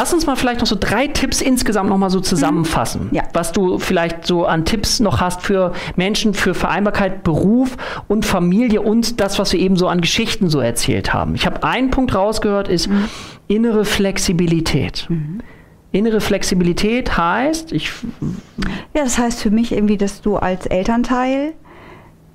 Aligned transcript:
Lass 0.00 0.14
uns 0.14 0.26
mal 0.26 0.36
vielleicht 0.36 0.60
noch 0.60 0.66
so 0.68 0.76
drei 0.78 1.08
Tipps 1.08 1.40
insgesamt 1.40 1.90
noch 1.90 1.98
mal 1.98 2.08
so 2.08 2.20
zusammenfassen, 2.20 3.08
Mhm. 3.10 3.16
Ja. 3.16 3.22
was 3.32 3.50
du 3.50 3.78
vielleicht 3.80 4.26
so 4.28 4.46
an 4.46 4.64
Tipps 4.64 5.00
noch 5.00 5.20
hast 5.20 5.42
für 5.42 5.72
Menschen, 5.96 6.34
für 6.34 6.54
Vereinbarkeit, 6.54 7.24
Beruf 7.24 7.76
und 8.06 8.24
Familie 8.24 8.80
und 8.80 9.20
das, 9.20 9.40
was 9.40 9.52
wir 9.52 9.58
eben 9.58 9.74
so 9.76 9.88
an 9.88 10.00
Geschichten 10.00 10.48
so 10.50 10.60
erzählt 10.60 11.12
haben. 11.12 11.34
Ich 11.34 11.46
habe 11.46 11.64
einen 11.64 11.90
Punkt 11.90 12.14
rausgehört, 12.14 12.68
ist 12.68 12.86
Mhm. 12.88 13.06
innere 13.48 13.84
Flexibilität. 13.84 15.08
Innere 15.90 16.20
Flexibilität 16.20 17.16
heißt, 17.18 17.72
ich 17.72 17.90
Ja, 18.94 19.02
das 19.02 19.18
heißt 19.18 19.42
für 19.42 19.50
mich 19.50 19.72
irgendwie, 19.72 19.96
dass 19.96 20.20
du 20.20 20.36
als 20.36 20.66
Elternteil 20.66 21.54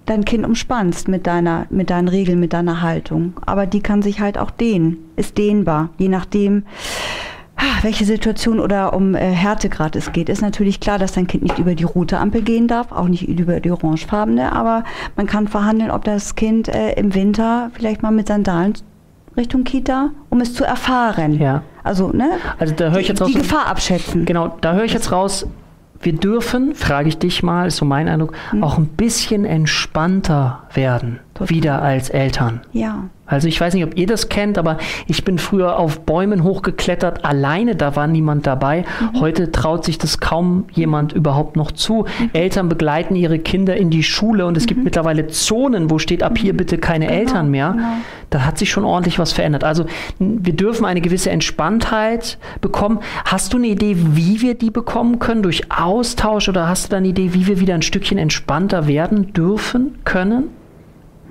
dein 0.05 0.25
Kind 0.25 0.45
umspannst 0.45 1.07
mit 1.07 1.27
deiner, 1.27 1.65
mit 1.69 1.89
deinen 1.89 2.09
Regeln, 2.09 2.37
mit 2.39 2.51
deiner 2.51 2.81
Haltung. 2.81 3.33
Aber 3.45 3.65
die 3.65 3.79
kann 3.79 4.01
sich 4.01 4.19
halt 4.19 4.37
auch 4.37 4.51
dehnen, 4.51 4.97
ist 5.15 5.37
dehnbar, 5.37 5.89
je 5.97 6.09
nachdem, 6.09 6.63
welche 7.83 8.05
Situation 8.05 8.59
oder 8.59 8.93
um 8.93 9.15
äh, 9.15 9.19
Härtegrad 9.31 9.95
es 9.95 10.11
geht. 10.11 10.29
Ist 10.29 10.41
natürlich 10.41 10.79
klar, 10.79 10.97
dass 10.99 11.11
dein 11.13 11.27
Kind 11.27 11.43
nicht 11.43 11.59
über 11.59 11.75
die 11.75 11.83
rote 11.83 12.17
Ampel 12.17 12.41
gehen 12.41 12.67
darf, 12.67 12.91
auch 12.91 13.07
nicht 13.07 13.27
über 13.27 13.59
die 13.59 13.71
orangefarbene, 13.71 14.51
aber 14.51 14.83
man 15.15 15.27
kann 15.27 15.47
verhandeln, 15.47 15.91
ob 15.91 16.03
das 16.03 16.35
Kind 16.35 16.67
äh, 16.69 16.93
im 16.93 17.13
Winter 17.13 17.69
vielleicht 17.73 18.01
mal 18.01 18.11
mit 18.11 18.27
Sandalen 18.27 18.73
Richtung 19.35 19.63
Kita, 19.63 20.11
um 20.29 20.41
es 20.41 20.53
zu 20.53 20.63
erfahren. 20.63 21.39
Ja. 21.39 21.63
Also, 21.83 22.09
ne? 22.09 22.29
Also 22.59 22.73
da 22.75 22.91
höre 22.91 22.99
ich 22.99 23.07
die, 23.07 23.11
jetzt 23.13 23.21
raus- 23.21 23.27
die 23.31 23.37
Gefahr 23.39 23.67
abschätzen. 23.67 24.25
Genau, 24.25 24.55
da 24.61 24.73
höre 24.73 24.83
ich 24.83 24.93
jetzt 24.93 25.11
raus, 25.11 25.47
wir 26.01 26.13
dürfen, 26.13 26.75
frage 26.75 27.07
ich 27.07 27.17
dich 27.17 27.43
mal, 27.43 27.67
ist 27.67 27.77
so 27.77 27.85
mein 27.85 28.07
Eindruck, 28.09 28.33
auch 28.61 28.77
ein 28.77 28.87
bisschen 28.87 29.45
entspannter 29.45 30.63
werden, 30.73 31.19
Total. 31.33 31.49
wieder 31.49 31.81
als 31.81 32.09
Eltern. 32.09 32.61
Ja. 32.71 33.09
Also 33.25 33.47
ich 33.47 33.59
weiß 33.59 33.73
nicht, 33.73 33.85
ob 33.85 33.97
ihr 33.97 34.05
das 34.05 34.29
kennt, 34.29 34.57
aber 34.57 34.77
ich 35.07 35.23
bin 35.23 35.37
früher 35.39 35.79
auf 35.79 36.01
Bäumen 36.01 36.43
hochgeklettert, 36.43 37.23
alleine, 37.23 37.75
da 37.75 37.95
war 37.95 38.05
niemand 38.05 38.45
dabei. 38.45 38.83
Heute 39.19 39.51
traut 39.51 39.85
sich 39.85 39.97
das 39.97 40.19
kaum 40.19 40.65
jemand 40.73 41.13
überhaupt 41.13 41.55
noch 41.55 41.71
zu. 41.71 42.05
Eltern 42.33 42.67
begleiten 42.67 43.15
ihre 43.15 43.39
Kinder 43.39 43.77
in 43.77 43.89
die 43.89 44.03
Schule 44.03 44.45
und 44.45 44.57
es 44.57 44.67
gibt 44.67 44.83
mittlerweile 44.83 45.27
Zonen, 45.27 45.89
wo 45.89 45.99
steht 45.99 46.21
ab 46.21 46.37
hier 46.37 46.55
bitte 46.55 46.77
keine 46.77 47.09
Eltern 47.09 47.49
mehr. 47.49 47.71
genau. 47.71 47.87
Da 48.29 48.45
hat 48.45 48.57
sich 48.57 48.71
schon 48.71 48.83
ordentlich 48.83 49.19
was 49.19 49.31
verändert. 49.31 49.63
Also 49.63 49.85
wir 50.19 50.53
dürfen 50.53 50.85
eine 50.85 51.01
gewisse 51.01 51.29
Entspanntheit 51.29 52.37
bekommen. 52.61 52.99
Hast 53.25 53.53
du 53.53 53.57
eine 53.57 53.67
Idee, 53.67 53.95
wie 53.97 54.41
wir 54.41 54.55
die 54.55 54.71
bekommen 54.71 55.19
können? 55.19 55.43
Durch 55.43 55.71
Austausch 55.71 56.49
oder 56.49 56.67
hast 56.67 56.85
du 56.85 56.89
da 56.89 56.97
eine 56.97 57.07
Idee, 57.07 57.33
wie 57.33 57.47
wir 57.47 57.59
wieder 57.59 57.75
ein 57.75 57.83
Stückchen 57.83 58.17
entspannter 58.17 58.87
werden 58.87 59.33
dürfen, 59.33 59.99
können? 60.03 60.49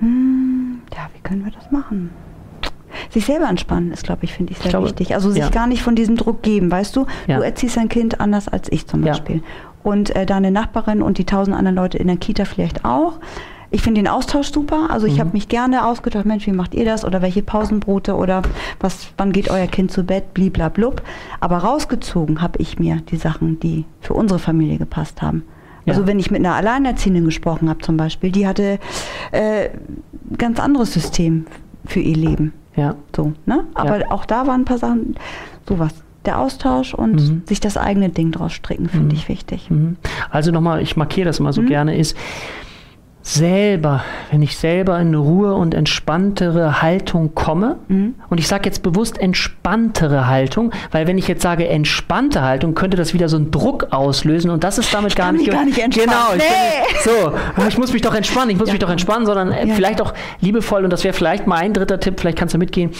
Ja, 0.01 1.09
wie 1.13 1.21
können 1.23 1.45
wir 1.45 1.51
das 1.51 1.71
machen? 1.71 2.09
Sich 3.09 3.25
selber 3.25 3.47
entspannen 3.49 3.91
ist, 3.91 4.03
glaube 4.03 4.23
ich, 4.25 4.33
finde 4.33 4.51
ich 4.53 4.59
sehr 4.59 4.69
glaube, 4.69 4.87
wichtig. 4.87 5.15
Also 5.15 5.31
sich 5.31 5.41
ja. 5.43 5.49
gar 5.49 5.67
nicht 5.67 5.81
von 5.81 5.95
diesem 5.95 6.15
Druck 6.15 6.43
geben, 6.43 6.69
weißt 6.71 6.95
du? 6.95 7.05
Ja. 7.27 7.37
Du 7.37 7.43
erziehst 7.43 7.77
dein 7.77 7.89
Kind 7.89 8.19
anders 8.19 8.47
als 8.47 8.71
ich 8.71 8.85
zum 8.87 9.03
Ja. 9.03 9.11
Beispiel. 9.13 9.41
Und 9.81 10.15
äh, 10.15 10.25
deine 10.25 10.51
Nachbarin 10.51 11.01
und 11.01 11.17
die 11.17 11.25
tausend 11.25 11.55
anderen 11.57 11.75
Leute 11.75 11.97
in 11.97 12.07
der 12.07 12.17
Kita 12.17 12.45
vielleicht 12.45 12.85
auch. 12.85 13.13
Ich 13.71 13.81
finde 13.81 14.01
den 14.01 14.07
Austausch 14.07 14.51
super. 14.51 14.89
Also 14.91 15.07
Mhm. 15.07 15.13
ich 15.13 15.19
habe 15.19 15.29
mich 15.33 15.47
gerne 15.47 15.85
ausgetauscht, 15.85 16.25
Mensch, 16.25 16.45
wie 16.45 16.51
macht 16.51 16.75
ihr 16.75 16.85
das? 16.85 17.03
Oder 17.03 17.21
welche 17.23 17.41
Pausenbrote 17.41 18.15
oder 18.15 18.43
was, 18.79 19.07
wann 19.17 19.31
geht 19.31 19.49
euer 19.49 19.67
Kind 19.67 19.91
zu 19.91 20.03
Bett? 20.03 20.33
Bliblablub. 20.35 21.01
Aber 21.39 21.57
rausgezogen 21.57 22.41
habe 22.41 22.59
ich 22.59 22.77
mir 22.77 22.97
die 23.09 23.17
Sachen, 23.17 23.59
die 23.59 23.85
für 24.01 24.13
unsere 24.13 24.39
Familie 24.39 24.77
gepasst 24.77 25.21
haben. 25.23 25.43
Also 25.87 26.01
Ja. 26.01 26.07
wenn 26.07 26.19
ich 26.19 26.31
mit 26.31 26.39
einer 26.39 26.55
Alleinerziehenden 26.55 27.25
gesprochen 27.25 27.69
habe 27.69 27.79
zum 27.79 27.97
Beispiel, 27.97 28.31
die 28.31 28.47
hatte 28.47 28.79
äh, 29.31 29.69
ganz 30.37 30.59
anderes 30.59 30.93
System 30.93 31.45
für 31.85 31.99
ihr 31.99 32.15
Leben. 32.15 32.53
Ja. 32.75 32.95
So, 33.15 33.33
ne? 33.45 33.65
Aber 33.73 33.99
Ja. 33.99 34.11
auch 34.11 34.25
da 34.25 34.47
waren 34.47 34.61
ein 34.61 34.65
paar 34.65 34.77
Sachen, 34.77 35.15
sowas. 35.67 35.93
Der 36.25 36.39
Austausch 36.39 36.93
und 36.93 37.15
Mhm. 37.15 37.41
sich 37.45 37.59
das 37.59 37.75
eigene 37.75 38.07
Ding 38.07 38.31
draus 38.31 38.53
stricken, 38.53 38.87
finde 38.87 39.13
ich 39.13 39.27
wichtig. 39.27 39.69
Mhm. 39.69 39.97
Also 40.29 40.51
nochmal, 40.51 40.81
ich 40.81 40.95
markiere 40.95 41.25
das 41.25 41.39
immer 41.39 41.51
so 41.51 41.61
gerne, 41.63 41.97
ist 41.97 42.15
selber, 43.25 44.03
wenn 44.31 44.41
ich 44.41 44.57
selber 44.57 44.99
in 44.99 45.07
eine 45.07 45.17
Ruhe 45.17 45.53
und 45.53 45.73
entspanntere 45.73 46.81
Haltung 46.81 47.33
komme, 47.33 47.77
und 47.87 48.37
ich 48.37 48.49
sage 48.49 48.65
jetzt 48.65 48.83
bewusst 48.83 49.17
entspanntere 49.17 50.27
Haltung, 50.27 50.71
weil 50.91 51.07
wenn 51.07 51.17
ich 51.17 51.29
jetzt 51.29 51.41
sage 51.41 51.65
entspannte 51.67 52.41
Haltung, 52.41 52.75
könnte 52.75 52.97
das 52.97 53.13
wieder 53.13 53.29
so 53.29 53.37
einen 53.37 53.49
Druck 53.49 53.87
auslösen 53.91 54.51
und 54.51 54.65
das 54.65 54.77
ist 54.77 54.93
damit 54.93 55.15
gar 55.15 55.27
kann 55.27 55.37
nicht... 55.37 55.47
mich 55.47 55.55
gar 55.55 55.63
nicht 55.65 55.79
entspannen. 55.79 56.09
Genau, 56.09 56.33
ich 56.35 56.43
Nee. 56.43 56.93
bin, 57.05 57.63
so, 57.63 57.65
ich 57.69 57.77
muss 57.77 57.93
mich 57.93 58.01
doch 58.01 58.13
entspannen, 58.13 58.49
ich 58.49 58.57
muss 58.57 58.67
Ja. 58.67 58.73
mich 58.73 58.81
doch 58.81 58.89
entspannen, 58.89 59.25
sondern 59.25 59.51
äh, 59.53 59.67
Ja. 59.67 59.73
vielleicht 59.73 60.01
auch 60.01 60.13
liebevoll, 60.41 60.83
und 60.83 60.89
das 60.91 61.05
wäre 61.05 61.13
vielleicht 61.13 61.47
mal 61.47 61.55
ein 61.59 61.73
dritter 61.73 62.01
Tipp, 62.01 62.19
vielleicht 62.19 62.37
kannst 62.37 62.53
du 62.53 62.57
mitgehen, 62.57 62.91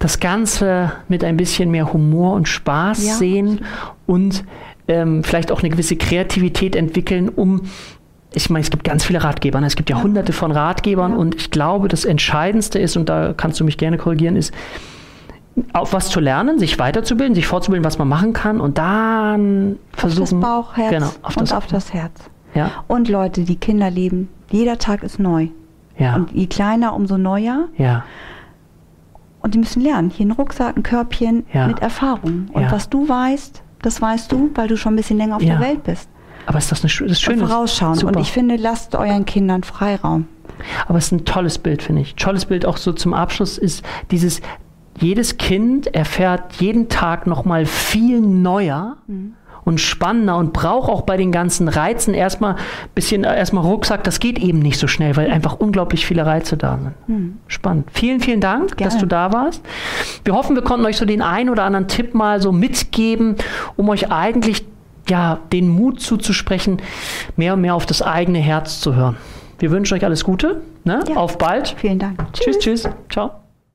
das 0.00 0.18
Ganze 0.18 0.90
mit 1.06 1.22
ein 1.22 1.36
bisschen 1.36 1.70
mehr 1.70 1.92
Humor 1.92 2.34
und 2.34 2.48
Spaß 2.48 3.06
Ja. 3.06 3.14
sehen 3.14 3.60
und 4.06 4.42
ähm, 4.88 5.22
vielleicht 5.22 5.52
auch 5.52 5.60
eine 5.60 5.70
gewisse 5.70 5.94
Kreativität 5.94 6.74
entwickeln, 6.74 7.28
um 7.28 7.62
ich 8.34 8.50
meine, 8.50 8.62
es 8.62 8.70
gibt 8.70 8.84
ganz 8.84 9.04
viele 9.04 9.22
Ratgeber. 9.22 9.60
ne? 9.60 9.66
Es 9.66 9.76
gibt 9.76 9.90
ja, 9.90 10.02
hunderte 10.02 10.32
von 10.32 10.50
Ratgebern 10.52 11.12
Ja. 11.12 11.18
und 11.18 11.34
ich 11.34 11.50
glaube, 11.50 11.88
das 11.88 12.04
Entscheidendste 12.04 12.78
ist, 12.78 12.96
und 12.96 13.08
da 13.08 13.32
kannst 13.36 13.58
du 13.60 13.64
mich 13.64 13.76
gerne 13.78 13.98
korrigieren, 13.98 14.36
ist, 14.36 14.52
auf 15.74 15.92
was 15.92 16.08
zu 16.08 16.18
lernen, 16.20 16.58
sich 16.58 16.78
weiterzubilden, 16.78 17.34
sich 17.34 17.46
vorzubilden, 17.46 17.84
was 17.84 17.98
man 17.98 18.08
machen 18.08 18.32
kann 18.32 18.60
und 18.60 18.78
dann 18.78 19.76
versuchen. 19.92 20.22
auf 20.22 20.30
das 20.30 20.40
Bauchherz 20.40 20.90
genau, 20.90 21.10
auf 21.22 21.36
und 21.36 21.42
das, 21.42 21.52
auf 21.52 21.66
das 21.66 21.92
Herz. 21.92 22.12
Ja, 22.54 22.70
Und 22.88 23.08
Leute, 23.08 23.42
die 23.42 23.56
Kinder 23.56 23.90
leben, 23.90 24.28
jeder 24.50 24.78
Tag 24.78 25.02
ist 25.02 25.18
neu. 25.18 25.48
ja, 25.98 26.16
Und 26.16 26.30
je 26.32 26.46
kleiner, 26.46 26.94
umso 26.94 27.18
neuer. 27.18 27.68
ja, 27.76 28.04
Und 29.40 29.54
die 29.54 29.58
müssen 29.58 29.82
lernen. 29.82 30.08
Hier 30.10 30.26
ein 30.26 30.30
Rucksack, 30.32 30.76
ein 30.76 30.82
Körbchen 30.82 31.44
Ja. 31.52 31.66
mit 31.66 31.80
Erfahrung. 31.80 32.46
Und 32.52 32.62
Ja. 32.62 32.72
was 32.72 32.88
du 32.88 33.08
weißt, 33.08 33.62
das 33.82 34.00
weißt 34.00 34.30
du, 34.32 34.50
weil 34.54 34.68
du 34.68 34.76
schon 34.76 34.92
ein 34.94 34.96
bisschen 34.96 35.18
länger 35.18 35.36
auf 35.36 35.42
Ja. 35.42 35.58
der 35.58 35.68
Welt 35.68 35.82
bist. 35.84 36.08
Aber 36.46 36.58
ist 36.58 36.70
das, 36.70 36.82
eine, 36.82 36.90
das 36.90 37.00
ist 37.00 37.22
schön. 37.22 37.38
vorausschauen. 37.38 37.94
Super. 37.94 38.16
Und 38.16 38.22
ich 38.22 38.32
finde, 38.32 38.56
lasst 38.56 38.94
euren 38.94 39.24
Kindern 39.24 39.62
Freiraum. 39.62 40.26
Aber 40.86 40.98
es 40.98 41.06
ist 41.06 41.12
ein 41.12 41.24
tolles 41.24 41.58
Bild, 41.58 41.82
finde 41.82 42.02
ich. 42.02 42.14
Tolles 42.14 42.46
Bild 42.46 42.66
auch 42.66 42.76
so 42.76 42.92
zum 42.92 43.14
Abschluss 43.14 43.58
ist 43.58 43.84
dieses, 44.10 44.40
jedes 45.00 45.38
Kind 45.38 45.94
erfährt 45.94 46.54
jeden 46.54 46.88
Tag 46.88 47.26
nochmal 47.26 47.66
viel 47.66 48.20
neuer 48.20 48.96
und 49.64 49.80
spannender 49.80 50.36
und 50.36 50.52
braucht 50.52 50.90
auch 50.90 51.02
bei 51.02 51.16
den 51.16 51.32
ganzen 51.32 51.68
Reizen 51.68 52.14
erstmal 52.14 52.56
bisschen, 52.94 53.24
äh, 53.24 53.36
erstmal 53.36 53.64
Rucksack. 53.64 54.04
Das 54.04 54.20
geht 54.20 54.38
eben 54.38 54.58
nicht 54.58 54.78
so 54.78 54.86
schnell, 54.86 55.16
weil 55.16 55.30
einfach 55.30 55.54
unglaublich 55.54 56.06
viele 56.06 56.26
Reize 56.26 56.56
da 56.56 56.78
sind. 56.78 57.38
Spannend. 57.46 57.88
Vielen, 57.92 58.20
vielen 58.20 58.40
Dank, 58.40 58.76
dass 58.78 58.94
Gerne. 58.94 59.00
du 59.00 59.06
da 59.06 59.32
warst. 59.32 59.62
Wir 60.24 60.34
hoffen, 60.34 60.56
wir 60.56 60.62
konnten 60.62 60.84
euch 60.86 60.96
so 60.96 61.04
den 61.04 61.22
einen 61.22 61.48
oder 61.48 61.64
anderen 61.64 61.88
Tipp 61.88 62.14
mal 62.14 62.42
so 62.42 62.52
mitgeben, 62.52 63.36
um 63.76 63.88
euch 63.88 64.10
eigentlich 64.10 64.64
ja, 65.08 65.38
den 65.52 65.68
Mut 65.68 66.00
zuzusprechen, 66.00 66.80
mehr 67.36 67.54
und 67.54 67.60
mehr 67.60 67.74
auf 67.74 67.86
das 67.86 68.02
eigene 68.02 68.38
Herz 68.38 68.80
zu 68.80 68.94
hören. 68.94 69.16
Wir 69.58 69.70
wünschen 69.70 69.94
euch 69.94 70.04
alles 70.04 70.24
Gute. 70.24 70.62
Ne? 70.84 71.04
Ja. 71.08 71.16
Auf 71.16 71.38
bald. 71.38 71.76
Vielen 71.78 71.98
Dank. 71.98 72.24
Tschüss, 72.32 72.58
tschüss. 72.58 72.88
Ciao. 73.08 73.41